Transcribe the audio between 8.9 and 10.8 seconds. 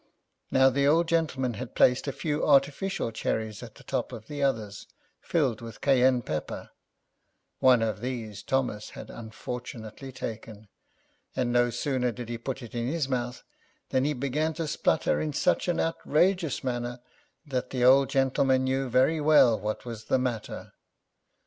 had unfortunately taken,